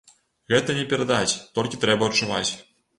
[0.53, 2.47] Гэта не перадаць, толькі трэба адчуваць.